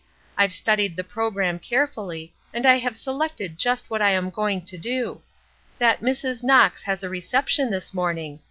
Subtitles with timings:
[0.35, 4.75] I've studied the programme carefully, and I have selected just what I am going to
[4.75, 5.21] do.
[5.77, 6.43] That Mrs.
[6.43, 8.39] Knox has a reception this morning.